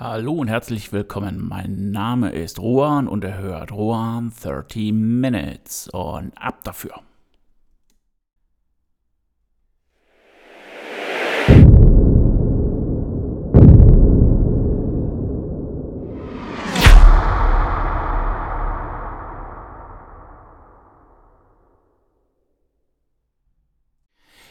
Hallo 0.00 0.34
und 0.34 0.46
herzlich 0.46 0.92
willkommen. 0.92 1.48
Mein 1.48 1.90
Name 1.90 2.30
ist 2.30 2.60
Rohan 2.60 3.08
und 3.08 3.24
er 3.24 3.38
hört 3.38 3.72
Rohan 3.72 4.32
30 4.40 4.92
Minutes 4.92 5.88
und 5.92 6.30
ab 6.36 6.62
dafür. 6.62 7.00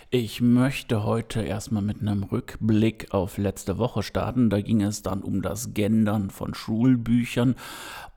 Ich 0.10 0.40
möchte 0.40 1.04
heute 1.04 1.42
erstmal 1.42 1.84
mit 1.84 2.00
einem 2.00 2.24
Rückblick 2.24 3.14
auf 3.14 3.38
letzte 3.38 3.78
Woche 3.78 4.04
starten. 4.04 4.50
Da 4.50 4.62
ging 4.62 4.82
es 4.82 5.02
dann 5.02 5.22
um 5.22 5.42
das 5.42 5.74
Gendern 5.74 6.30
von 6.30 6.54
Schulbüchern 6.54 7.56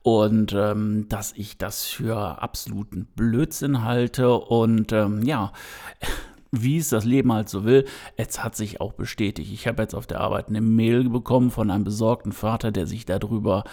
und 0.03 0.53
ähm, 0.53 1.07
dass 1.09 1.33
ich 1.33 1.59
das 1.59 1.87
für 1.87 2.41
absoluten 2.41 3.07
Blödsinn 3.17 3.83
halte 3.83 4.33
und 4.33 4.93
ähm, 4.93 5.25
ja, 5.25 5.53
wie 6.53 6.79
es 6.79 6.91
das 6.91 7.05
Leben 7.05 7.33
halt 7.33 7.49
so 7.49 7.65
will, 7.65 7.87
es 8.17 8.45
hat 8.45 8.55
sich 8.55 8.81
auch 8.81 8.93
bestätigt. 8.93 9.53
Ich 9.53 9.67
habe 9.67 9.83
jetzt 9.83 9.97
auf 9.97 10.07
der 10.07 10.21
Arbeit 10.21 10.47
eine 10.47 10.61
Mail 10.61 11.09
bekommen 11.09 11.51
von 11.51 11.73
einem 11.73 11.83
besorgten 11.83 12.31
Vater, 12.31 12.71
der 12.71 12.87
sich 12.87 13.05
darüber 13.05 13.65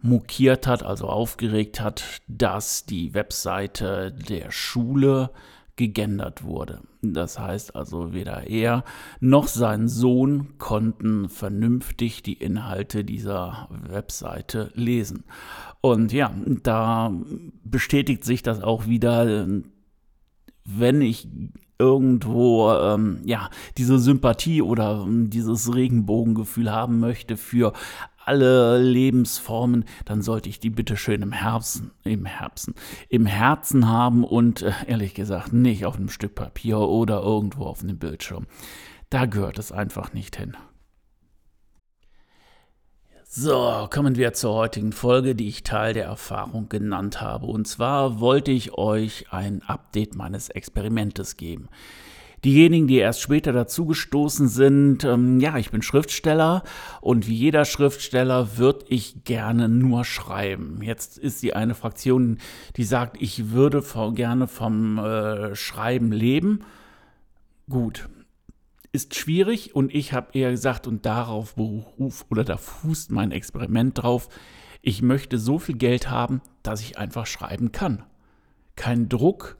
mokiert 0.00 0.68
hat, 0.68 0.84
also 0.84 1.08
aufgeregt 1.08 1.80
hat, 1.80 2.04
dass 2.28 2.86
die 2.86 3.14
Webseite 3.14 4.12
der 4.12 4.52
Schule 4.52 5.30
gegendert 5.78 6.44
wurde. 6.44 6.82
Das 7.00 7.38
heißt 7.38 7.74
also, 7.74 8.12
weder 8.12 8.46
er 8.48 8.84
noch 9.20 9.48
sein 9.48 9.88
Sohn 9.88 10.58
konnten 10.58 11.30
vernünftig 11.30 12.22
die 12.22 12.34
Inhalte 12.34 13.04
dieser 13.04 13.68
Webseite 13.70 14.70
lesen. 14.74 15.24
Und 15.80 16.12
ja, 16.12 16.34
da 16.62 17.10
bestätigt 17.64 18.24
sich 18.24 18.42
das 18.42 18.60
auch 18.60 18.86
wieder, 18.86 19.46
wenn 20.64 21.00
ich 21.00 21.28
irgendwo 21.78 22.72
ähm, 22.72 23.20
ja 23.24 23.48
diese 23.76 24.00
Sympathie 24.00 24.62
oder 24.62 25.04
ähm, 25.06 25.30
dieses 25.30 25.72
Regenbogengefühl 25.72 26.72
haben 26.72 26.98
möchte 26.98 27.36
für 27.36 27.72
alle 28.28 28.78
Lebensformen, 28.78 29.84
dann 30.04 30.22
sollte 30.22 30.48
ich 30.48 30.60
die 30.60 30.70
bitte 30.70 30.96
schön 30.96 31.22
im 31.22 31.32
Herzen, 31.32 31.90
im 32.04 32.26
Herzen, 32.26 32.74
im 33.08 33.26
Herzen 33.26 33.88
haben 33.88 34.22
und 34.22 34.62
äh, 34.62 34.72
ehrlich 34.86 35.14
gesagt 35.14 35.52
nicht 35.52 35.86
auf 35.86 35.96
einem 35.96 36.10
Stück 36.10 36.34
Papier 36.34 36.78
oder 36.78 37.22
irgendwo 37.22 37.64
auf 37.64 37.82
einem 37.82 37.98
Bildschirm. 37.98 38.46
Da 39.10 39.24
gehört 39.26 39.58
es 39.58 39.72
einfach 39.72 40.12
nicht 40.12 40.36
hin. 40.36 40.56
So, 43.30 43.88
kommen 43.90 44.16
wir 44.16 44.32
zur 44.32 44.54
heutigen 44.54 44.92
Folge, 44.92 45.34
die 45.34 45.48
ich 45.48 45.62
Teil 45.62 45.92
der 45.94 46.06
Erfahrung 46.06 46.68
genannt 46.68 47.20
habe. 47.20 47.46
Und 47.46 47.68
zwar 47.68 48.20
wollte 48.20 48.50
ich 48.50 48.72
euch 48.72 49.26
ein 49.32 49.62
Update 49.62 50.14
meines 50.14 50.48
Experimentes 50.48 51.36
geben. 51.36 51.68
Diejenigen, 52.44 52.86
die 52.86 52.98
erst 52.98 53.20
später 53.20 53.52
dazugestoßen 53.52 54.48
sind, 54.48 55.04
ähm, 55.04 55.40
ja, 55.40 55.58
ich 55.58 55.70
bin 55.70 55.82
Schriftsteller 55.82 56.62
und 57.00 57.26
wie 57.26 57.34
jeder 57.34 57.64
Schriftsteller 57.64 58.56
würde 58.58 58.86
ich 58.88 59.24
gerne 59.24 59.68
nur 59.68 60.04
schreiben. 60.04 60.80
Jetzt 60.82 61.18
ist 61.18 61.42
die 61.42 61.54
eine 61.54 61.74
Fraktion, 61.74 62.38
die 62.76 62.84
sagt, 62.84 63.20
ich 63.20 63.50
würde 63.50 63.82
gerne 64.14 64.46
vom 64.46 64.98
äh, 64.98 65.56
Schreiben 65.56 66.12
leben. 66.12 66.60
Gut, 67.68 68.08
ist 68.92 69.16
schwierig 69.16 69.74
und 69.74 69.94
ich 69.94 70.12
habe 70.12 70.38
eher 70.38 70.50
gesagt, 70.50 70.86
und 70.86 71.04
darauf 71.04 71.54
beruf 71.56 72.24
oder 72.30 72.44
da 72.44 72.56
fußt 72.56 73.10
mein 73.10 73.32
Experiment 73.32 74.02
drauf, 74.02 74.28
ich 74.80 75.02
möchte 75.02 75.38
so 75.38 75.58
viel 75.58 75.76
Geld 75.76 76.08
haben, 76.08 76.40
dass 76.62 76.80
ich 76.80 76.98
einfach 76.98 77.26
schreiben 77.26 77.72
kann. 77.72 78.04
Kein 78.76 79.08
Druck, 79.08 79.58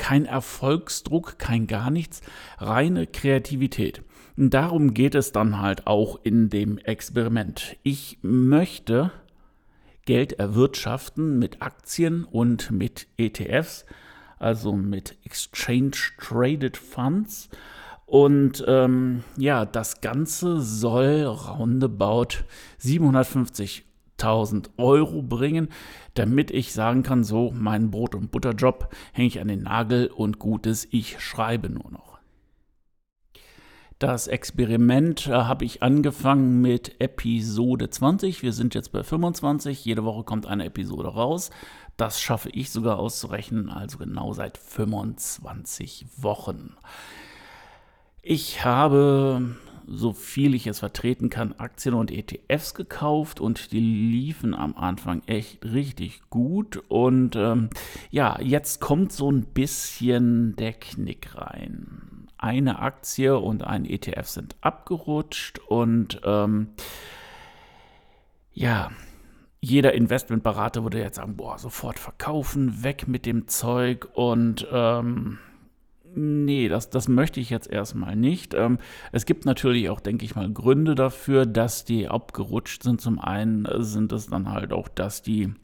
kein 0.00 0.24
Erfolgsdruck, 0.24 1.38
kein 1.38 1.66
gar 1.66 1.90
nichts, 1.90 2.22
reine 2.56 3.06
Kreativität. 3.06 4.02
Und 4.34 4.54
darum 4.54 4.94
geht 4.94 5.14
es 5.14 5.30
dann 5.30 5.60
halt 5.60 5.86
auch 5.86 6.18
in 6.22 6.48
dem 6.48 6.78
Experiment. 6.78 7.76
Ich 7.82 8.18
möchte 8.22 9.12
Geld 10.06 10.32
erwirtschaften 10.32 11.38
mit 11.38 11.60
Aktien 11.60 12.24
und 12.24 12.70
mit 12.70 13.08
ETFs, 13.18 13.84
also 14.38 14.72
mit 14.72 15.18
Exchange 15.22 15.92
Traded 16.18 16.78
Funds. 16.78 17.50
Und 18.06 18.64
ähm, 18.66 19.22
ja, 19.36 19.66
das 19.66 20.00
Ganze 20.00 20.62
soll 20.62 21.24
roundabout 21.24 22.38
750 22.78 23.84
1000 24.22 24.70
Euro 24.76 25.22
bringen, 25.22 25.68
damit 26.14 26.50
ich 26.50 26.72
sagen 26.72 27.02
kann, 27.02 27.24
so, 27.24 27.52
mein 27.54 27.90
Brot- 27.90 28.14
und 28.14 28.30
Butterjob 28.30 28.88
hänge 29.12 29.28
ich 29.28 29.40
an 29.40 29.48
den 29.48 29.62
Nagel 29.62 30.08
und 30.08 30.38
gut 30.38 30.66
ist, 30.66 30.92
ich 30.92 31.20
schreibe 31.20 31.70
nur 31.70 31.90
noch. 31.90 32.10
Das 34.00 34.28
Experiment 34.28 35.26
äh, 35.26 35.32
habe 35.32 35.66
ich 35.66 35.82
angefangen 35.82 36.62
mit 36.62 37.02
Episode 37.02 37.90
20. 37.90 38.42
Wir 38.42 38.54
sind 38.54 38.74
jetzt 38.74 38.92
bei 38.92 39.02
25. 39.02 39.84
Jede 39.84 40.04
Woche 40.04 40.24
kommt 40.24 40.46
eine 40.46 40.64
Episode 40.64 41.08
raus. 41.08 41.50
Das 41.98 42.18
schaffe 42.18 42.48
ich 42.48 42.70
sogar 42.70 42.98
auszurechnen, 42.98 43.68
also 43.68 43.98
genau 43.98 44.32
seit 44.32 44.56
25 44.56 46.06
Wochen. 46.16 46.76
Ich 48.22 48.64
habe 48.64 49.54
so 49.92 50.12
viel 50.12 50.54
ich 50.54 50.68
es 50.68 50.78
vertreten 50.78 51.30
kann, 51.30 51.52
Aktien 51.58 51.94
und 51.94 52.12
ETFs 52.12 52.74
gekauft 52.74 53.40
und 53.40 53.72
die 53.72 53.80
liefen 53.80 54.54
am 54.54 54.76
Anfang 54.76 55.22
echt 55.26 55.64
richtig 55.64 56.22
gut. 56.30 56.80
Und 56.88 57.34
ähm, 57.34 57.70
ja, 58.10 58.40
jetzt 58.40 58.80
kommt 58.80 59.12
so 59.12 59.30
ein 59.30 59.42
bisschen 59.46 60.54
der 60.56 60.74
Knick 60.74 61.34
rein. 61.34 62.28
Eine 62.38 62.78
Aktie 62.78 63.36
und 63.36 63.64
ein 63.64 63.84
ETF 63.84 64.28
sind 64.28 64.56
abgerutscht 64.60 65.58
und 65.58 66.20
ähm, 66.24 66.68
ja, 68.52 68.90
jeder 69.60 69.92
Investmentberater 69.92 70.84
würde 70.84 71.00
jetzt 71.00 71.16
sagen, 71.16 71.36
boah, 71.36 71.58
sofort 71.58 71.98
verkaufen, 71.98 72.82
weg 72.82 73.08
mit 73.08 73.26
dem 73.26 73.48
Zeug 73.48 74.08
und 74.14 74.66
ähm, 74.72 75.38
Nee, 76.14 76.68
das, 76.68 76.90
das 76.90 77.08
möchte 77.08 77.40
ich 77.40 77.50
jetzt 77.50 77.70
erstmal 77.70 78.16
nicht. 78.16 78.54
Ähm, 78.54 78.78
es 79.12 79.26
gibt 79.26 79.44
natürlich 79.44 79.90
auch, 79.90 80.00
denke 80.00 80.24
ich 80.24 80.34
mal, 80.34 80.52
Gründe 80.52 80.94
dafür, 80.94 81.46
dass 81.46 81.84
die 81.84 82.08
abgerutscht 82.08 82.82
sind. 82.82 83.00
Zum 83.00 83.20
einen 83.20 83.68
sind 83.78 84.12
es 84.12 84.26
dann 84.26 84.50
halt 84.50 84.72
auch, 84.72 84.88
dass 84.88 85.22
die 85.22 85.54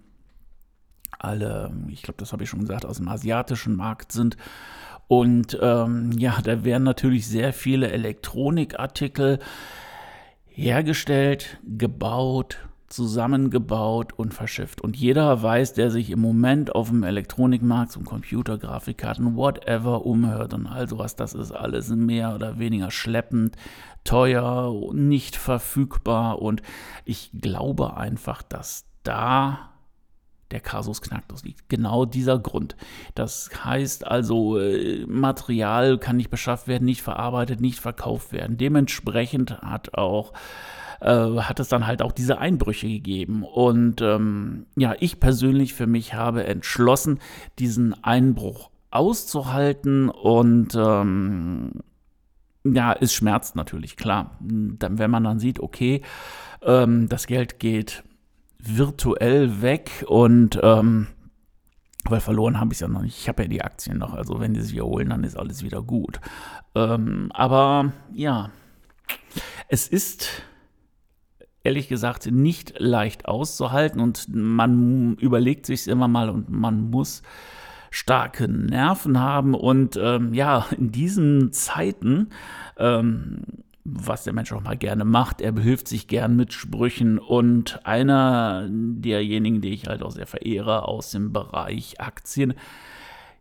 alle, 1.18 1.72
ich 1.88 2.02
glaube, 2.02 2.18
das 2.18 2.32
habe 2.32 2.44
ich 2.44 2.50
schon 2.50 2.60
gesagt, 2.60 2.86
aus 2.86 2.98
dem 2.98 3.08
asiatischen 3.08 3.74
Markt 3.74 4.12
sind. 4.12 4.36
Und 5.08 5.58
ähm, 5.60 6.12
ja, 6.12 6.40
da 6.42 6.64
werden 6.64 6.82
natürlich 6.82 7.26
sehr 7.26 7.52
viele 7.52 7.90
Elektronikartikel 7.90 9.38
hergestellt, 10.46 11.58
gebaut, 11.64 12.65
zusammengebaut 12.88 14.12
und 14.16 14.32
verschifft. 14.32 14.80
Und 14.80 14.96
jeder 14.96 15.42
weiß, 15.42 15.74
der 15.74 15.90
sich 15.90 16.10
im 16.10 16.20
Moment 16.20 16.74
auf 16.74 16.88
dem 16.88 17.02
Elektronikmarkt, 17.02 17.92
zum 17.92 18.04
Computer, 18.04 18.58
Grafikkarten, 18.58 19.36
whatever 19.36 20.06
umhört 20.06 20.54
und 20.54 20.66
all 20.66 20.88
sowas, 20.88 21.16
das 21.16 21.34
ist 21.34 21.52
alles 21.52 21.90
mehr 21.90 22.34
oder 22.34 22.58
weniger 22.58 22.90
schleppend, 22.90 23.56
teuer, 24.04 24.72
nicht 24.92 25.36
verfügbar. 25.36 26.40
Und 26.40 26.62
ich 27.04 27.30
glaube 27.34 27.96
einfach, 27.96 28.42
dass 28.42 28.84
da 29.02 29.70
der 30.52 30.60
Kasus 30.60 31.02
Knacktus 31.02 31.42
liegt. 31.44 31.68
Genau 31.68 32.04
dieser 32.04 32.38
Grund. 32.38 32.76
Das 33.16 33.50
heißt 33.64 34.06
also, 34.06 34.58
äh, 34.58 35.04
Material 35.06 35.98
kann 35.98 36.16
nicht 36.16 36.30
beschafft 36.30 36.68
werden, 36.68 36.84
nicht 36.84 37.02
verarbeitet, 37.02 37.60
nicht 37.60 37.80
verkauft 37.80 38.32
werden. 38.32 38.56
Dementsprechend 38.56 39.60
hat 39.60 39.94
auch 39.94 40.32
äh, 41.00 41.40
hat 41.40 41.60
es 41.60 41.68
dann 41.68 41.86
halt 41.86 42.02
auch 42.02 42.12
diese 42.12 42.38
Einbrüche 42.38 42.88
gegeben. 42.88 43.42
Und 43.42 44.00
ähm, 44.02 44.66
ja, 44.76 44.94
ich 44.98 45.20
persönlich 45.20 45.74
für 45.74 45.86
mich 45.86 46.14
habe 46.14 46.44
entschlossen, 46.44 47.20
diesen 47.58 48.02
Einbruch 48.04 48.70
auszuhalten 48.90 50.08
und 50.08 50.74
ähm, 50.74 51.72
ja, 52.64 52.94
es 52.98 53.14
schmerzt 53.14 53.56
natürlich, 53.56 53.96
klar. 53.96 54.38
Dann, 54.40 54.98
wenn 54.98 55.10
man 55.10 55.24
dann 55.24 55.38
sieht, 55.38 55.60
okay, 55.60 56.02
ähm, 56.62 57.08
das 57.08 57.26
Geld 57.26 57.58
geht 57.60 58.02
virtuell 58.58 59.62
weg 59.62 60.04
und 60.08 60.58
ähm, 60.62 61.06
weil 62.04 62.20
verloren 62.20 62.60
habe 62.60 62.72
ich 62.72 62.76
es 62.76 62.80
ja 62.80 62.88
noch 62.88 63.02
nicht. 63.02 63.18
Ich 63.18 63.28
habe 63.28 63.42
ja 63.42 63.48
die 63.48 63.62
Aktien 63.62 63.98
noch. 63.98 64.14
Also 64.14 64.40
wenn 64.40 64.54
die 64.54 64.60
sich 64.60 64.74
wiederholen, 64.74 65.10
dann 65.10 65.24
ist 65.24 65.36
alles 65.36 65.62
wieder 65.62 65.82
gut. 65.82 66.20
Ähm, 66.74 67.30
aber 67.32 67.92
ja, 68.12 68.50
es 69.68 69.88
ist 69.88 70.42
ehrlich 71.66 71.88
gesagt 71.88 72.30
nicht 72.30 72.74
leicht 72.78 73.26
auszuhalten 73.26 74.00
und 74.00 74.28
man 74.32 75.16
überlegt 75.16 75.66
sich 75.66 75.88
immer 75.88 76.08
mal 76.08 76.30
und 76.30 76.48
man 76.48 76.90
muss 76.90 77.22
starke 77.90 78.48
Nerven 78.48 79.20
haben 79.20 79.54
und 79.54 79.98
ähm, 80.00 80.32
ja, 80.32 80.66
in 80.76 80.92
diesen 80.92 81.52
Zeiten 81.52 82.28
ähm, 82.78 83.42
was 83.88 84.24
der 84.24 84.32
Mensch 84.32 84.52
auch 84.52 84.62
mal 84.62 84.76
gerne 84.76 85.04
macht. 85.04 85.40
Er 85.40 85.52
behilft 85.52 85.86
sich 85.86 86.08
gern 86.08 86.34
mit 86.34 86.52
Sprüchen 86.52 87.18
und 87.18 87.86
einer 87.86 88.66
derjenigen, 88.68 89.60
die 89.60 89.72
ich 89.72 89.86
halt 89.86 90.02
auch 90.02 90.10
sehr 90.10 90.26
verehre 90.26 90.88
aus 90.88 91.12
dem 91.12 91.32
Bereich 91.32 92.00
Aktien, 92.00 92.54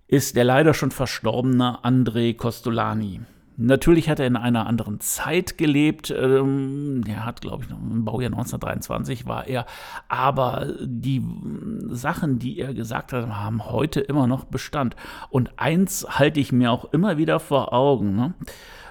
ist 0.07 0.35
der 0.35 0.43
leider 0.43 0.75
schon 0.75 0.91
verstorbene 0.91 1.79
André 1.83 2.35
Costolani. 2.35 3.21
Natürlich 3.57 4.09
hat 4.09 4.19
er 4.19 4.27
in 4.27 4.35
einer 4.35 4.67
anderen 4.67 4.99
Zeit 4.99 5.57
gelebt. 5.57 6.11
Ähm, 6.11 7.03
er 7.07 7.25
hat, 7.25 7.41
glaube 7.41 7.63
ich, 7.63 7.69
im 7.69 8.03
Baujahr 8.03 8.31
1923 8.31 9.25
war 9.25 9.47
er. 9.47 9.65
Aber 10.09 10.67
die 10.81 11.23
Sachen, 11.87 12.39
die 12.39 12.59
er 12.59 12.73
gesagt 12.73 13.13
hat, 13.13 13.27
haben 13.29 13.65
heute 13.65 14.01
immer 14.01 14.27
noch 14.27 14.45
Bestand. 14.45 14.95
Und 15.29 15.57
eins 15.57 16.05
halte 16.09 16.39
ich 16.39 16.51
mir 16.51 16.71
auch 16.71 16.91
immer 16.93 17.17
wieder 17.17 17.39
vor 17.39 17.73
Augen. 17.73 18.15
Ne? 18.15 18.33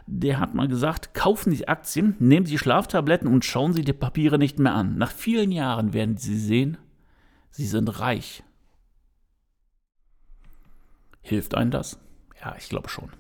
der 0.07 0.39
hat 0.39 0.55
mal 0.55 0.69
gesagt, 0.69 1.15
kaufen 1.15 1.53
Sie 1.53 1.67
Aktien, 1.67 2.15
nehmen 2.19 2.47
Sie 2.47 2.59
Schlaftabletten 2.59 3.27
und 3.27 3.45
schauen 3.45 3.73
Sie 3.73 3.83
die 3.83 3.93
Papiere 3.93 4.39
nicht 4.39 4.59
mehr 4.59 4.75
an. 4.75 4.99
Nach 4.99 5.11
vielen 5.11 5.51
Jahren 5.51 5.93
werden 5.93 6.17
Sie 6.17 6.39
sehen, 6.39 6.77
Sie 7.51 7.67
sind 7.67 8.01
reich. 8.01 8.43
Hilft 11.23 11.55
einem 11.55 11.71
das? 11.71 11.99
Ja, 12.43 12.55
ich 12.59 12.69
glaube 12.69 12.91
schon. 12.91 13.11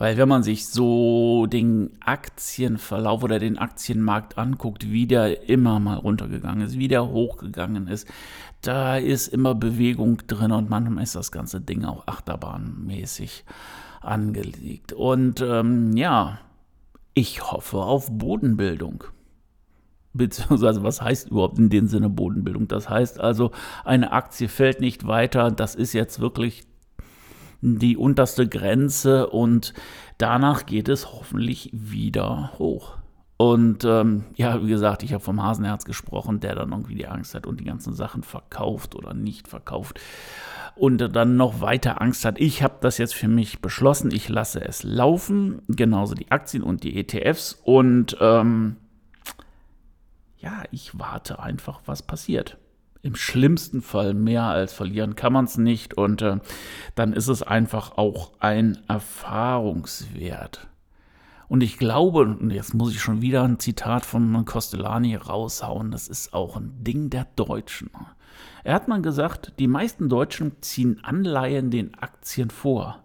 Weil 0.00 0.16
wenn 0.16 0.30
man 0.30 0.42
sich 0.42 0.66
so 0.66 1.44
den 1.44 1.90
Aktienverlauf 2.00 3.22
oder 3.22 3.38
den 3.38 3.58
Aktienmarkt 3.58 4.38
anguckt, 4.38 4.90
wie 4.90 5.06
der 5.06 5.50
immer 5.50 5.78
mal 5.78 5.98
runtergegangen 5.98 6.64
ist, 6.66 6.78
wie 6.78 6.88
der 6.88 7.06
hochgegangen 7.06 7.86
ist, 7.86 8.08
da 8.62 8.96
ist 8.96 9.28
immer 9.28 9.54
Bewegung 9.54 10.22
drin 10.26 10.52
und 10.52 10.70
manchmal 10.70 11.04
ist 11.04 11.16
das 11.16 11.30
ganze 11.30 11.60
Ding 11.60 11.84
auch 11.84 12.06
achterbahnmäßig 12.06 13.44
angelegt. 14.00 14.94
Und 14.94 15.42
ähm, 15.42 15.94
ja, 15.94 16.38
ich 17.12 17.52
hoffe 17.52 17.76
auf 17.76 18.08
Bodenbildung. 18.10 19.04
Beziehungsweise, 20.14 20.82
was 20.82 21.02
heißt 21.02 21.28
überhaupt 21.28 21.58
in 21.58 21.68
dem 21.68 21.88
Sinne 21.88 22.08
Bodenbildung? 22.08 22.68
Das 22.68 22.88
heißt 22.88 23.20
also, 23.20 23.50
eine 23.84 24.12
Aktie 24.12 24.48
fällt 24.48 24.80
nicht 24.80 25.06
weiter. 25.06 25.50
Das 25.50 25.74
ist 25.74 25.92
jetzt 25.92 26.20
wirklich 26.20 26.69
die 27.60 27.96
unterste 27.96 28.48
Grenze 28.48 29.28
und 29.28 29.74
danach 30.18 30.66
geht 30.66 30.88
es 30.88 31.12
hoffentlich 31.12 31.70
wieder 31.72 32.52
hoch. 32.58 32.96
Und 33.36 33.84
ähm, 33.84 34.24
ja, 34.36 34.62
wie 34.62 34.68
gesagt, 34.68 35.02
ich 35.02 35.14
habe 35.14 35.24
vom 35.24 35.42
Hasenherz 35.42 35.86
gesprochen, 35.86 36.40
der 36.40 36.54
dann 36.54 36.72
irgendwie 36.72 36.94
die 36.94 37.06
Angst 37.06 37.34
hat 37.34 37.46
und 37.46 37.58
die 37.58 37.64
ganzen 37.64 37.94
Sachen 37.94 38.22
verkauft 38.22 38.94
oder 38.94 39.14
nicht 39.14 39.48
verkauft 39.48 39.98
und 40.76 40.98
dann 41.14 41.36
noch 41.36 41.60
weiter 41.60 42.00
Angst 42.00 42.24
hat. 42.24 42.38
Ich 42.38 42.62
habe 42.62 42.76
das 42.80 42.98
jetzt 42.98 43.14
für 43.14 43.28
mich 43.28 43.60
beschlossen. 43.60 44.10
Ich 44.12 44.28
lasse 44.28 44.62
es 44.62 44.82
laufen, 44.82 45.62
genauso 45.68 46.14
die 46.14 46.30
Aktien 46.30 46.62
und 46.62 46.84
die 46.84 46.96
ETFs. 46.96 47.58
Und 47.64 48.16
ähm, 48.20 48.76
ja, 50.38 50.62
ich 50.70 50.98
warte 50.98 51.38
einfach, 51.38 51.80
was 51.86 52.02
passiert. 52.02 52.58
Im 53.02 53.14
schlimmsten 53.14 53.80
Fall 53.80 54.12
mehr 54.12 54.42
als 54.42 54.72
verlieren 54.72 55.16
kann 55.16 55.32
man 55.32 55.46
es 55.46 55.56
nicht. 55.56 55.94
Und 55.94 56.22
äh, 56.22 56.38
dann 56.94 57.12
ist 57.12 57.28
es 57.28 57.42
einfach 57.42 57.96
auch 57.96 58.32
ein 58.40 58.78
Erfahrungswert. 58.88 60.68
Und 61.48 61.62
ich 61.62 61.78
glaube, 61.78 62.20
und 62.20 62.50
jetzt 62.50 62.74
muss 62.74 62.92
ich 62.92 63.00
schon 63.00 63.22
wieder 63.22 63.42
ein 63.42 63.58
Zitat 63.58 64.06
von 64.06 64.44
Costellani 64.44 65.16
raushauen, 65.16 65.90
das 65.90 66.06
ist 66.06 66.32
auch 66.32 66.56
ein 66.56 66.84
Ding 66.84 67.10
der 67.10 67.26
Deutschen. 67.34 67.90
Er 68.62 68.74
hat 68.74 68.86
mal 68.86 69.02
gesagt, 69.02 69.54
die 69.58 69.66
meisten 69.66 70.08
Deutschen 70.08 70.60
ziehen 70.60 71.00
Anleihen 71.02 71.70
den 71.70 71.94
Aktien 71.94 72.50
vor. 72.50 73.02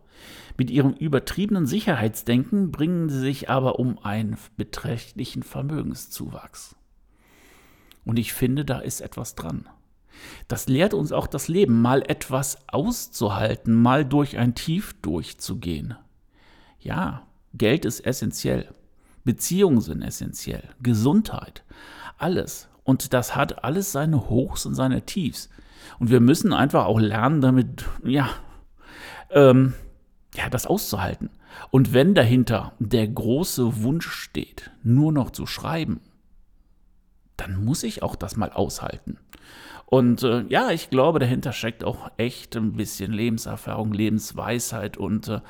Mit 0.57 0.69
ihrem 0.69 0.93
übertriebenen 0.93 1.65
Sicherheitsdenken 1.65 2.71
bringen 2.71 3.09
sie 3.09 3.19
sich 3.19 3.49
aber 3.49 3.79
um 3.79 3.97
einen 4.03 4.37
beträchtlichen 4.57 5.41
Vermögenszuwachs. 5.41 6.75
Und 8.05 8.19
ich 8.19 8.33
finde, 8.33 8.63
da 8.63 8.79
ist 8.79 9.01
etwas 9.01 9.35
dran. 9.35 9.67
Das 10.47 10.67
lehrt 10.67 10.93
uns 10.93 11.11
auch 11.11 11.27
das 11.27 11.47
Leben, 11.47 11.81
mal 11.81 12.01
etwas 12.01 12.57
auszuhalten, 12.67 13.73
mal 13.73 14.05
durch 14.05 14.37
ein 14.37 14.55
Tief 14.55 14.95
durchzugehen. 15.01 15.95
Ja, 16.79 17.23
Geld 17.53 17.85
ist 17.85 18.05
essentiell. 18.05 18.73
Beziehungen 19.23 19.81
sind 19.81 20.01
essentiell. 20.03 20.63
Gesundheit. 20.81 21.63
Alles. 22.17 22.69
Und 22.83 23.13
das 23.13 23.35
hat 23.35 23.63
alles 23.63 23.91
seine 23.91 24.29
Hochs 24.29 24.65
und 24.65 24.75
seine 24.75 25.01
Tiefs. 25.01 25.49
Und 25.99 26.11
wir 26.11 26.19
müssen 26.19 26.53
einfach 26.53 26.85
auch 26.85 26.99
lernen, 26.99 27.41
damit, 27.41 27.85
ja, 28.03 28.29
ähm, 29.31 29.73
ja, 30.35 30.49
das 30.49 30.67
auszuhalten. 30.67 31.29
Und 31.71 31.93
wenn 31.93 32.13
dahinter 32.13 32.73
der 32.79 33.07
große 33.07 33.81
Wunsch 33.81 34.09
steht, 34.09 34.71
nur 34.83 35.11
noch 35.11 35.31
zu 35.31 35.47
schreiben, 35.47 36.01
dann 37.37 37.63
muss 37.63 37.83
ich 37.83 38.03
auch 38.03 38.15
das 38.15 38.35
mal 38.35 38.51
aushalten. 38.51 39.17
Und 39.85 40.23
äh, 40.23 40.43
ja, 40.49 40.71
ich 40.71 40.89
glaube, 40.89 41.19
dahinter 41.19 41.53
steckt 41.53 41.83
auch 41.83 42.09
echt 42.17 42.55
ein 42.55 42.73
bisschen 42.73 43.13
Lebenserfahrung, 43.13 43.93
Lebensweisheit 43.93 44.97
und 44.97 45.27
äh, 45.27 45.41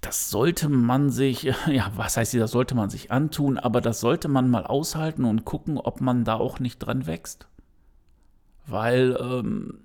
das 0.00 0.30
sollte 0.30 0.68
man 0.68 1.10
sich, 1.10 1.42
ja, 1.66 1.90
was 1.96 2.16
heißt 2.16 2.34
das 2.34 2.52
sollte 2.52 2.74
man 2.74 2.90
sich 2.90 3.10
antun, 3.10 3.58
aber 3.58 3.80
das 3.80 4.00
sollte 4.00 4.28
man 4.28 4.50
mal 4.50 4.64
aushalten 4.64 5.24
und 5.24 5.44
gucken, 5.44 5.78
ob 5.78 6.00
man 6.00 6.24
da 6.24 6.34
auch 6.34 6.60
nicht 6.60 6.78
dran 6.78 7.06
wächst. 7.06 7.48
Weil 8.66 9.18
ähm, 9.20 9.80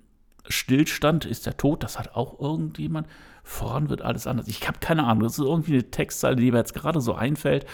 Stillstand 0.48 1.24
ist 1.24 1.46
der 1.46 1.56
Tod, 1.56 1.82
das 1.82 1.98
hat 1.98 2.14
auch 2.14 2.38
irgendjemand. 2.38 3.08
Voran 3.42 3.90
wird 3.90 4.02
alles 4.02 4.26
anders. 4.26 4.48
Ich 4.48 4.66
habe 4.66 4.78
keine 4.80 5.04
Ahnung, 5.04 5.24
das 5.24 5.38
ist 5.38 5.44
irgendwie 5.44 5.74
eine 5.74 5.90
Textzeile, 5.90 6.36
die 6.36 6.50
mir 6.50 6.58
jetzt 6.58 6.74
gerade 6.74 7.00
so 7.00 7.14
einfällt. 7.14 7.66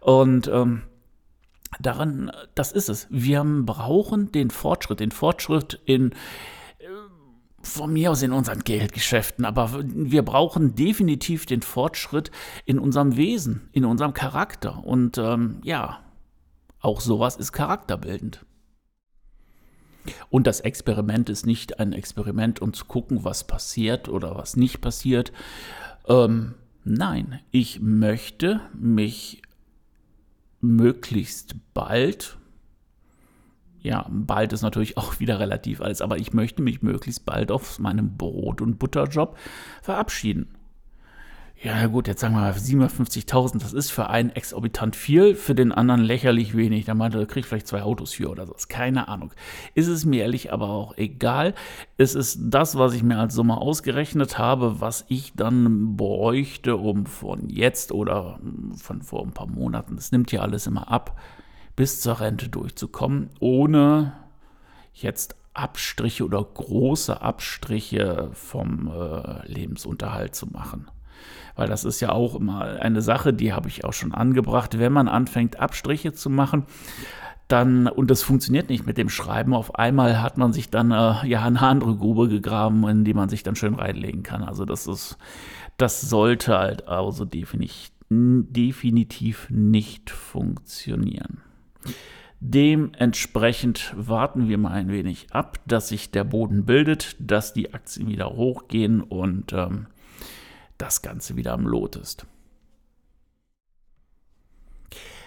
Und 0.00 0.48
ähm, 0.48 0.82
daran, 1.80 2.30
das 2.54 2.72
ist 2.72 2.88
es. 2.88 3.06
Wir 3.10 3.44
brauchen 3.44 4.32
den 4.32 4.50
Fortschritt, 4.50 5.00
den 5.00 5.10
Fortschritt 5.10 5.80
in 5.84 6.14
von 7.60 7.92
mir 7.92 8.10
aus 8.12 8.22
in 8.22 8.32
unseren 8.32 8.60
Geldgeschäften, 8.60 9.44
aber 9.44 9.82
wir 9.84 10.22
brauchen 10.22 10.74
definitiv 10.74 11.44
den 11.44 11.60
Fortschritt 11.60 12.30
in 12.64 12.78
unserem 12.78 13.16
Wesen, 13.16 13.68
in 13.72 13.84
unserem 13.84 14.14
Charakter. 14.14 14.84
Und 14.84 15.18
ähm, 15.18 15.60
ja, 15.64 16.00
auch 16.80 17.00
sowas 17.00 17.36
ist 17.36 17.52
charakterbildend. 17.52 18.44
Und 20.30 20.46
das 20.46 20.60
Experiment 20.60 21.28
ist 21.28 21.46
nicht 21.46 21.80
ein 21.80 21.92
Experiment, 21.92 22.62
um 22.62 22.72
zu 22.72 22.84
gucken, 22.84 23.24
was 23.24 23.44
passiert 23.44 24.08
oder 24.08 24.36
was 24.36 24.56
nicht 24.56 24.80
passiert. 24.80 25.32
Ähm, 26.06 26.54
nein, 26.84 27.40
ich 27.50 27.80
möchte 27.80 28.60
mich 28.72 29.42
möglichst 30.60 31.56
bald 31.74 32.38
ja, 33.80 34.06
bald 34.10 34.52
ist 34.52 34.62
natürlich 34.62 34.96
auch 34.96 35.20
wieder 35.20 35.38
relativ 35.38 35.80
alles, 35.80 36.02
aber 36.02 36.18
ich 36.18 36.32
möchte 36.32 36.62
mich 36.62 36.82
möglichst 36.82 37.24
bald 37.24 37.50
auf 37.50 37.78
meinem 37.78 38.16
Brot- 38.16 38.60
und 38.60 38.78
Butterjob 38.78 39.38
verabschieden. 39.82 40.48
Ja, 41.60 41.88
gut, 41.88 42.06
jetzt 42.06 42.20
sagen 42.20 42.34
wir 42.34 42.42
mal 42.42 42.52
750.000, 42.52 43.58
das 43.60 43.72
ist 43.72 43.90
für 43.90 44.08
einen 44.08 44.30
exorbitant 44.30 44.94
viel, 44.94 45.34
für 45.34 45.56
den 45.56 45.72
anderen 45.72 46.02
lächerlich 46.02 46.56
wenig. 46.56 46.84
Der 46.84 46.94
meinte, 46.94 47.18
er 47.18 47.26
kriegt 47.26 47.48
vielleicht 47.48 47.66
zwei 47.66 47.82
Autos 47.82 48.12
für 48.12 48.30
oder 48.30 48.46
so. 48.46 48.54
Keine 48.68 49.08
Ahnung. 49.08 49.32
Ist 49.74 49.88
es 49.88 50.04
mir 50.04 50.22
ehrlich 50.22 50.52
aber 50.52 50.68
auch 50.68 50.96
egal. 50.96 51.54
Es 51.96 52.14
ist 52.14 52.38
das, 52.40 52.78
was 52.78 52.94
ich 52.94 53.02
mir 53.02 53.18
als 53.18 53.34
Summe 53.34 53.56
ausgerechnet 53.56 54.38
habe, 54.38 54.80
was 54.80 55.04
ich 55.08 55.32
dann 55.34 55.96
bräuchte, 55.96 56.76
um 56.76 57.06
von 57.06 57.48
jetzt 57.48 57.90
oder 57.90 58.38
von 58.78 59.02
vor 59.02 59.22
ein 59.22 59.32
paar 59.32 59.46
Monaten, 59.46 59.96
das 59.96 60.12
nimmt 60.12 60.32
ja 60.32 60.40
alles 60.40 60.66
immer 60.66 60.90
ab, 60.90 61.18
bis 61.76 62.00
zur 62.00 62.20
Rente 62.20 62.48
durchzukommen, 62.48 63.30
ohne 63.40 64.12
jetzt 64.94 65.36
Abstriche 65.54 66.24
oder 66.24 66.42
große 66.42 67.20
Abstriche 67.20 68.30
vom 68.32 68.90
äh, 68.90 69.46
Lebensunterhalt 69.46 70.34
zu 70.34 70.46
machen. 70.46 70.88
Weil 71.56 71.68
das 71.68 71.84
ist 71.84 72.00
ja 72.00 72.10
auch 72.10 72.36
immer 72.36 72.62
eine 72.62 73.02
Sache, 73.02 73.32
die 73.32 73.52
habe 73.52 73.68
ich 73.68 73.84
auch 73.84 73.92
schon 73.92 74.14
angebracht. 74.14 74.78
Wenn 74.78 74.92
man 74.92 75.08
anfängt, 75.08 75.58
Abstriche 75.58 76.12
zu 76.12 76.30
machen, 76.30 76.66
dann, 77.48 77.88
und 77.88 78.10
das 78.10 78.22
funktioniert 78.22 78.68
nicht 78.68 78.86
mit 78.86 78.98
dem 78.98 79.08
Schreiben, 79.08 79.54
auf 79.54 79.74
einmal 79.74 80.22
hat 80.22 80.36
man 80.36 80.52
sich 80.52 80.70
dann 80.70 80.92
äh, 80.92 81.26
ja 81.26 81.42
eine 81.42 81.60
andere 81.60 81.96
Grube 81.96 82.28
gegraben, 82.28 82.86
in 82.86 83.04
die 83.04 83.14
man 83.14 83.28
sich 83.28 83.42
dann 83.42 83.56
schön 83.56 83.74
reinlegen 83.74 84.22
kann. 84.22 84.44
Also 84.44 84.64
das 84.64 84.86
ist, 84.86 85.16
das 85.78 86.02
sollte 86.02 86.56
halt 86.56 86.86
also 86.86 87.24
definitiv, 87.24 87.90
definitiv 88.10 89.48
nicht 89.50 90.10
funktionieren. 90.10 91.42
Dementsprechend 92.40 93.92
warten 93.96 94.48
wir 94.48 94.58
mal 94.58 94.70
ein 94.70 94.88
wenig 94.88 95.32
ab, 95.32 95.58
dass 95.66 95.88
sich 95.88 96.10
der 96.10 96.24
Boden 96.24 96.64
bildet, 96.64 97.16
dass 97.18 97.52
die 97.52 97.74
Aktien 97.74 98.08
wieder 98.08 98.30
hochgehen 98.30 99.02
und 99.02 99.52
ähm, 99.52 99.88
das 100.78 101.02
Ganze 101.02 101.36
wieder 101.36 101.52
am 101.52 101.66
Lot 101.66 101.96
ist. 101.96 102.26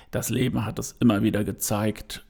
Das 0.09 0.29
Leben 0.29 0.65
hat 0.65 0.79
es 0.79 0.93
immer 0.99 1.21
wieder 1.21 1.43
gezeigt, 1.43 2.25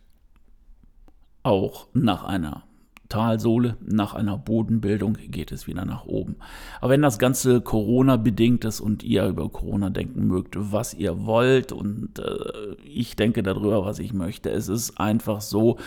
auch 1.43 1.87
nach 1.93 2.23
einer 2.23 2.63
Talsohle, 3.11 3.75
nach 3.81 4.13
einer 4.13 4.37
Bodenbildung 4.37 5.17
geht 5.27 5.51
es 5.51 5.67
wieder 5.67 5.83
nach 5.83 6.05
oben. 6.05 6.37
Aber 6.79 6.91
wenn 6.91 7.01
das 7.01 7.19
Ganze 7.19 7.59
Corona 7.59 8.15
bedingt 8.15 8.63
ist 8.63 8.79
und 8.79 9.03
ihr 9.03 9.27
über 9.27 9.49
Corona 9.49 9.89
denken 9.89 10.27
mögt, 10.27 10.55
was 10.57 10.93
ihr 10.93 11.25
wollt 11.25 11.73
und 11.73 12.19
äh, 12.19 12.75
ich 12.85 13.17
denke 13.17 13.43
darüber, 13.43 13.85
was 13.85 13.99
ich 13.99 14.13
möchte, 14.13 14.49
es 14.49 14.69
ist 14.69 14.97
einfach 14.97 15.41
so, 15.41 15.77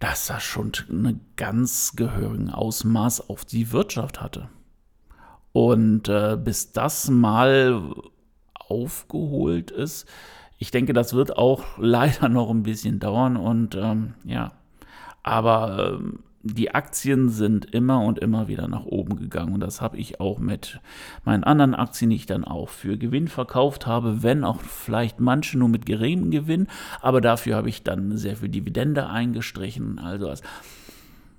dass 0.00 0.26
das 0.26 0.42
schon 0.42 0.72
einen 0.88 1.20
ganz 1.36 1.94
gehörigen 1.94 2.50
Ausmaß 2.50 3.30
auf 3.30 3.44
die 3.44 3.70
Wirtschaft 3.70 4.20
hatte. 4.20 4.48
Und 5.52 6.08
äh, 6.08 6.36
bis 6.42 6.72
das 6.72 7.08
mal 7.10 7.94
aufgeholt 8.54 9.70
ist, 9.70 10.06
ich 10.58 10.72
denke, 10.72 10.94
das 10.94 11.14
wird 11.14 11.38
auch 11.38 11.64
leider 11.78 12.28
noch 12.28 12.50
ein 12.50 12.64
bisschen 12.64 12.98
dauern 12.98 13.36
und 13.36 13.76
ähm, 13.76 14.14
ja, 14.24 14.52
aber 15.22 15.98
ähm, 16.00 16.24
die 16.42 16.74
Aktien 16.74 17.28
sind 17.28 17.66
immer 17.66 18.02
und 18.02 18.18
immer 18.18 18.48
wieder 18.48 18.66
nach 18.66 18.86
oben 18.86 19.16
gegangen. 19.16 19.52
Und 19.52 19.60
das 19.60 19.82
habe 19.82 19.98
ich 19.98 20.20
auch 20.20 20.38
mit 20.38 20.80
meinen 21.24 21.44
anderen 21.44 21.74
Aktien, 21.74 22.10
die 22.10 22.16
ich 22.16 22.26
dann 22.26 22.44
auch 22.44 22.70
für 22.70 22.96
Gewinn 22.96 23.28
verkauft 23.28 23.86
habe, 23.86 24.22
wenn 24.22 24.44
auch 24.44 24.60
vielleicht 24.60 25.20
manche 25.20 25.58
nur 25.58 25.68
mit 25.68 25.84
geringem 25.84 26.30
Gewinn. 26.30 26.66
Aber 27.02 27.20
dafür 27.20 27.56
habe 27.56 27.68
ich 27.68 27.82
dann 27.82 28.16
sehr 28.16 28.36
viel 28.36 28.48
Dividende 28.48 29.08
eingestrichen. 29.08 29.98
Also 29.98 30.32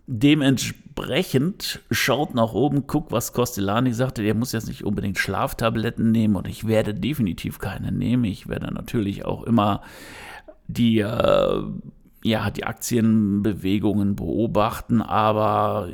dementsprechend 0.05 1.79
schaut 1.89 2.35
nach 2.35 2.53
oben, 2.53 2.85
guckt, 2.85 3.11
was 3.11 3.33
Costellani 3.33 3.93
sagte. 3.93 4.21
Der 4.21 4.35
muss 4.35 4.51
jetzt 4.51 4.67
nicht 4.67 4.83
unbedingt 4.83 5.17
Schlaftabletten 5.17 6.11
nehmen 6.11 6.35
und 6.35 6.47
ich 6.47 6.67
werde 6.67 6.93
definitiv 6.93 7.57
keine 7.57 7.91
nehmen. 7.91 8.25
Ich 8.25 8.47
werde 8.47 8.71
natürlich 8.71 9.25
auch 9.25 9.43
immer 9.43 9.81
die. 10.67 10.99
Äh, 10.99 11.63
ja, 12.23 12.51
die 12.51 12.65
Aktienbewegungen 12.65 14.15
beobachten, 14.15 15.01
aber 15.01 15.89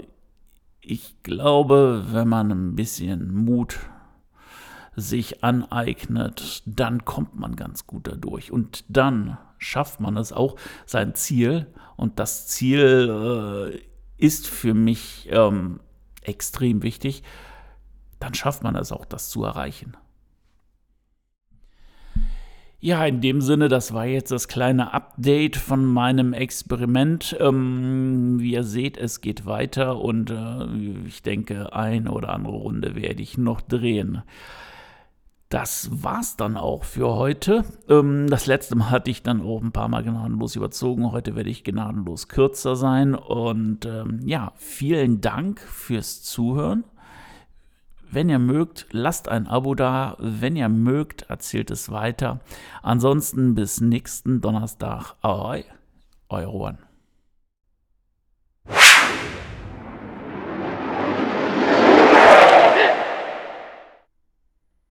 ich 0.81 1.21
glaube, 1.23 2.05
wenn 2.11 2.27
man 2.27 2.51
ein 2.51 2.75
bisschen 2.75 3.33
Mut 3.33 3.79
sich 4.95 5.43
aneignet, 5.43 6.63
dann 6.65 7.05
kommt 7.05 7.35
man 7.35 7.55
ganz 7.55 7.85
gut 7.85 8.07
dadurch. 8.07 8.51
Und 8.51 8.83
dann 8.87 9.37
schafft 9.57 9.99
man 9.99 10.17
es 10.17 10.33
auch, 10.33 10.55
sein 10.85 11.13
Ziel. 11.13 11.67
Und 11.97 12.19
das 12.19 12.47
Ziel 12.47 13.71
äh, 13.71 13.79
ist 14.17 14.47
für 14.47 14.73
mich 14.73 15.29
ähm, 15.31 15.79
extrem 16.21 16.83
wichtig. 16.83 17.23
Dann 18.19 18.33
schafft 18.33 18.63
man 18.63 18.75
es 18.75 18.91
auch, 18.91 19.05
das 19.05 19.29
zu 19.29 19.43
erreichen. 19.43 19.95
Ja, 22.79 23.03
in 23.05 23.21
dem 23.21 23.41
Sinne, 23.41 23.69
das 23.69 23.91
war 23.93 24.05
jetzt 24.05 24.31
das 24.31 24.47
kleine 24.47 24.93
Update 24.93 25.55
von 25.55 25.83
meinem 25.83 26.33
Experiment. 26.33 27.35
Ähm, 27.39 28.37
wie 28.39 28.53
ihr 28.53 28.63
seht, 28.63 28.97
es 28.97 29.21
geht 29.21 29.47
weiter 29.47 29.99
und 29.99 30.29
äh, 30.29 31.07
ich 31.07 31.23
denke, 31.23 31.73
eine 31.73 32.11
oder 32.11 32.29
andere 32.29 32.55
Runde 32.55 32.95
werde 32.95 33.23
ich 33.23 33.35
noch 33.35 33.61
drehen. 33.61 34.21
Das 35.49 35.89
war's 36.03 36.35
dann 36.37 36.55
auch 36.55 36.83
für 36.83 37.15
heute. 37.15 37.63
Ähm, 37.89 38.27
das 38.29 38.45
letzte 38.45 38.75
Mal 38.75 38.91
hatte 38.91 39.09
ich 39.09 39.23
dann 39.23 39.41
auch 39.41 39.63
ein 39.63 39.71
paar 39.71 39.87
Mal 39.87 40.03
gnadenlos 40.03 40.55
überzogen. 40.55 41.11
Heute 41.11 41.35
werde 41.35 41.49
ich 41.49 41.63
gnadenlos 41.63 42.27
kürzer 42.27 42.75
sein. 42.75 43.15
Und 43.15 43.87
ähm, 43.87 44.19
ja, 44.23 44.51
vielen 44.55 45.19
Dank 45.19 45.61
fürs 45.61 46.21
Zuhören. 46.21 46.83
Wenn 48.09 48.29
ihr 48.29 48.39
mögt, 48.39 48.87
lasst 48.91 49.27
ein 49.27 49.47
Abo 49.47 49.75
da. 49.75 50.15
Wenn 50.19 50.55
ihr 50.55 50.69
mögt, 50.69 51.23
erzählt 51.23 51.71
es 51.71 51.91
weiter. 51.91 52.39
Ansonsten 52.81 53.53
bis 53.53 53.81
nächsten 53.81 54.39
Donnerstag. 54.39 55.15
Ahoi, 55.21 55.65
euer 56.29 56.51
Juan. 56.51 56.86